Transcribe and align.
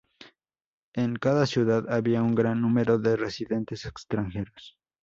En 0.95 1.15
cada 1.19 1.45
ciudad 1.45 1.85
había 1.91 2.23
un 2.23 2.33
gran 2.33 2.59
número 2.59 2.97
de 2.97 3.15
residentes 3.17 3.85
extranjeros. 3.85 4.79